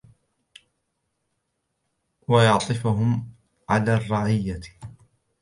[2.27, 3.27] وَيُعَطِّفُهُمْ
[3.69, 4.61] عَلَى الرَّعِيَّةِ